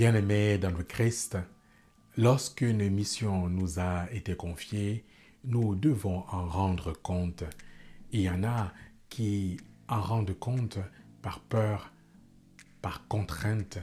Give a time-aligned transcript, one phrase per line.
[0.00, 1.36] Bien-aimés dans le Christ,
[2.16, 5.04] lorsqu'une mission nous a été confiée,
[5.44, 7.44] nous devons en rendre compte.
[8.10, 8.72] Il y en a
[9.10, 10.78] qui en rendent compte
[11.20, 11.92] par peur,
[12.80, 13.76] par contrainte,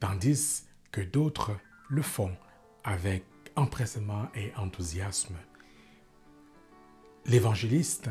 [0.00, 1.52] tandis que d'autres
[1.88, 2.36] le font
[2.82, 3.22] avec
[3.54, 5.36] empressement et enthousiasme.
[7.26, 8.10] L'évangéliste,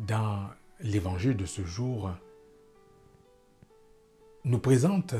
[0.00, 2.10] dans l'évangile de ce jour,
[4.44, 5.14] nous présente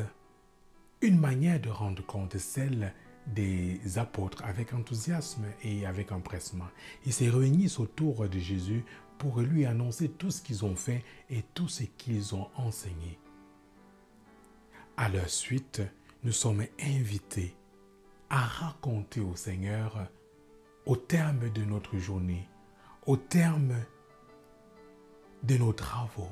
[1.02, 2.92] une manière de rendre compte, celle
[3.26, 6.68] des apôtres avec enthousiasme et avec empressement.
[7.04, 8.84] Ils se réunissent autour de Jésus
[9.18, 13.18] pour lui annoncer tout ce qu'ils ont fait et tout ce qu'ils ont enseigné.
[14.96, 15.82] À leur suite,
[16.22, 17.54] nous sommes invités
[18.30, 20.08] à raconter au Seigneur
[20.86, 22.48] au terme de notre journée,
[23.06, 23.74] au terme
[25.42, 26.30] de nos travaux,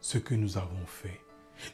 [0.00, 1.20] ce que nous avons fait.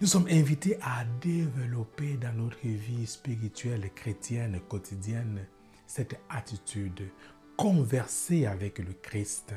[0.00, 5.46] Nous sommes invités à développer dans notre vie spirituelle chrétienne quotidienne
[5.86, 7.08] cette attitude,
[7.56, 9.54] converser avec le Christ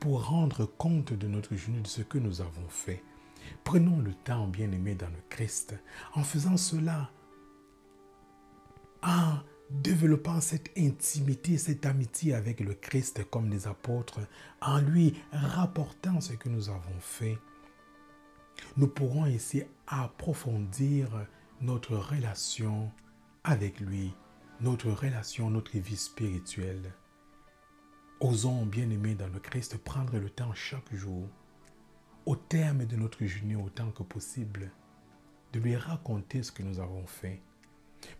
[0.00, 3.02] pour rendre compte de notre journée, de ce que nous avons fait.
[3.64, 5.74] Prenons le temps, bien aimé, dans le Christ.
[6.14, 7.10] En faisant cela,
[9.02, 9.38] en
[9.70, 14.20] développant cette intimité, cette amitié avec le Christ comme les apôtres,
[14.60, 17.38] en lui rapportant ce que nous avons fait,
[18.76, 21.08] nous pourrons ici approfondir
[21.60, 22.90] notre relation
[23.44, 24.14] avec lui,
[24.60, 26.92] notre relation, notre vie spirituelle.
[28.20, 31.28] Osons, bien-aimés dans le Christ, prendre le temps chaque jour,
[32.26, 34.70] au terme de notre journée autant que possible,
[35.52, 37.40] de lui raconter ce que nous avons fait.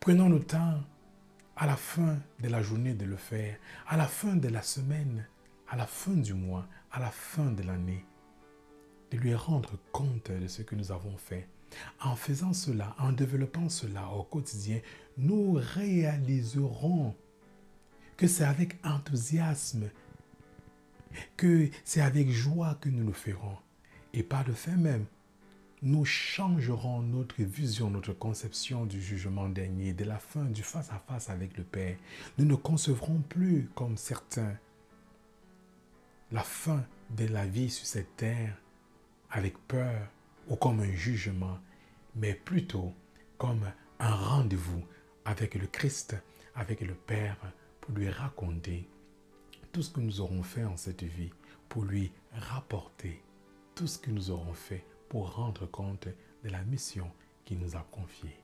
[0.01, 0.81] Prenons le temps
[1.57, 5.27] à la fin de la journée de le faire, à la fin de la semaine,
[5.69, 8.05] à la fin du mois, à la fin de l'année,
[9.11, 11.49] de lui rendre compte de ce que nous avons fait.
[12.01, 14.81] En faisant cela, en développant cela au quotidien,
[15.17, 17.15] nous réaliserons
[18.17, 19.91] que c'est avec enthousiasme,
[21.37, 23.57] que c'est avec joie que nous le ferons.
[24.13, 25.05] Et par le fait même,
[25.83, 31.57] nous changerons notre vision, notre conception du jugement dernier, de la fin, du face-à-face avec
[31.57, 31.97] le Père.
[32.37, 34.57] Nous ne concevrons plus comme certains
[36.33, 36.85] la fin
[37.17, 38.57] de la vie sur cette terre
[39.31, 40.09] avec peur
[40.49, 41.59] ou comme un jugement,
[42.15, 42.95] mais plutôt
[43.37, 44.83] comme un rendez-vous
[45.25, 46.17] avec le Christ,
[46.55, 47.37] avec le Père,
[47.81, 48.89] pour lui raconter
[49.73, 51.31] tout ce que nous aurons fait en cette vie,
[51.69, 53.23] pour lui rapporter
[53.75, 56.09] tout ce que nous aurons fait pour rendre compte
[56.43, 57.11] de la mission
[57.45, 58.43] qu'il nous a confiée.